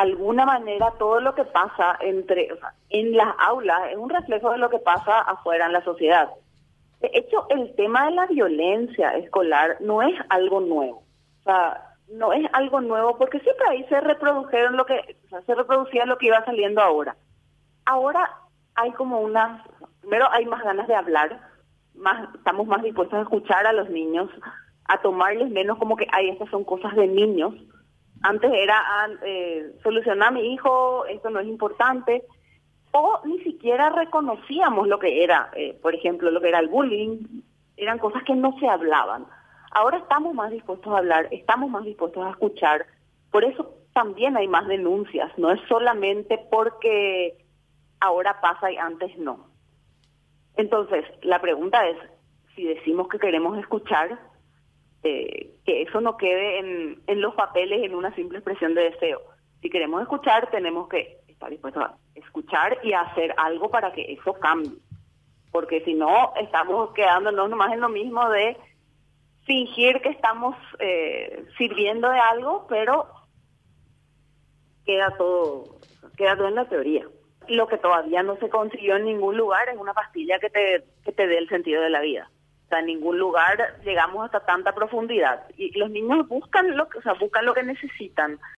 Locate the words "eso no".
55.90-56.16